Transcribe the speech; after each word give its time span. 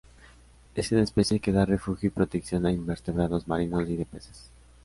Es 0.73 0.91
una 0.91 1.03
especie 1.03 1.39
que 1.39 1.51
da 1.51 1.63
refugio 1.63 2.07
y 2.07 2.09
protección 2.09 2.65
a 2.65 2.71
invertebrados 2.71 3.47
marinos 3.47 3.87
y 3.87 4.03
peces. 4.03 4.49